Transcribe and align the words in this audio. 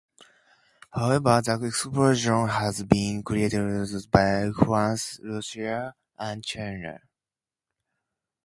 However, 0.89 1.43
the 1.45 1.63
expression 1.67 2.47
has 2.47 2.81
been 2.85 3.21
criticized 3.21 4.09
by 4.09 4.49
France, 4.49 5.19
Russia, 5.23 5.93
and 6.17 6.43
China. 6.43 6.99